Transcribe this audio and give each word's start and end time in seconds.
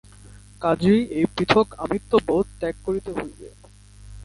কাজেই 0.61 1.01
এই 1.11 1.25
পৃথক 1.35 1.67
আমিত্ব-বোধ 1.77 2.45
ত্যাগ 2.59 2.75
করিতে 2.85 3.09
হইবে। 3.11 3.47